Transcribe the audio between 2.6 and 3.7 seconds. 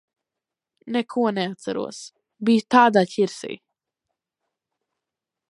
tādā ķirsī.